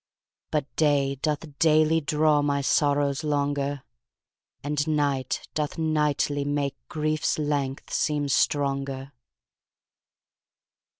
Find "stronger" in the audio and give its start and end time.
8.27-9.11